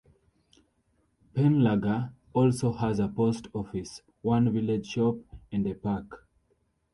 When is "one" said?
4.23-4.51